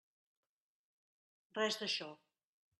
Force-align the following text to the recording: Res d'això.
Res 1.61 1.81
d'això. 1.83 2.11